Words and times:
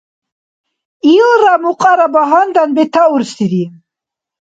Илра 1.17 1.53
мукьара 1.63 2.07
багьандан 2.13 2.69
бетаурсири. 2.75 3.63